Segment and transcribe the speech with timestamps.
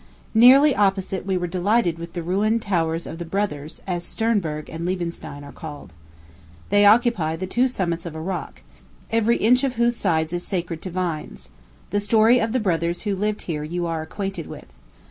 [0.33, 4.83] Nearly opposite we were delighted with the ruined towers of the Brothers, as Sternberg and
[4.83, 5.93] Liebenstein are called.
[6.71, 8.63] They occupy the two summits of a rock,
[9.11, 11.49] every inch of whose sides is sacred to vines.
[11.91, 14.65] The story of the brothers who lived here you are acquainted with.